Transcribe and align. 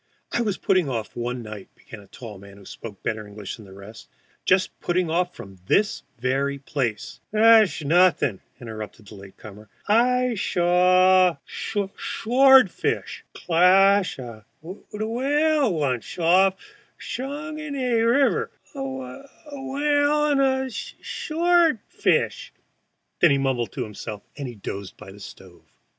"I 0.31 0.41
was 0.41 0.55
just 0.55 0.65
putting 0.65 0.89
off 0.89 1.15
one 1.15 1.43
night," 1.43 1.69
began 1.75 1.99
a 1.99 2.07
tall 2.07 2.39
man, 2.39 2.57
who 2.57 2.65
spoke 2.65 3.03
better 3.03 3.27
English 3.27 3.55
than 3.57 3.67
the 3.67 3.71
rest, 3.73 4.09
"just 4.45 4.79
putting 4.79 5.11
off 5.11 5.35
from 5.35 5.59
this 5.67 6.01
very 6.17 6.57
place" 6.57 7.19
"Thash 7.31 7.83
nothing," 7.83 8.41
interrupted 8.59 9.05
the 9.05 9.13
later 9.13 9.35
comer, 9.37 9.69
"I 9.87 10.33
shaw 10.33 11.37
sh 11.45 11.77
sword 12.23 12.71
fish 12.71 13.23
clashe 13.35 14.17
a 14.17 14.43
wh 14.61 14.77
whale 14.91 15.71
once 15.71 16.17
off 16.17 16.55
Saguenay 16.99 18.01
River, 18.01 18.49
an 18.73 18.81
wh 18.83 19.53
whale 19.53 20.31
an 20.41 20.67
sh 20.71 20.93
sword 21.03 21.77
fish" 21.89 22.51
then 23.19 23.29
he 23.29 23.37
mumbled 23.37 23.71
to 23.73 23.83
himself 23.83 24.23
and 24.35 24.59
dozed 24.63 24.97
by 24.97 25.11
the 25.11 25.19
stove. 25.19 25.61